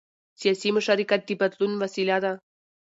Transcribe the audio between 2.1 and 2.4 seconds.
ده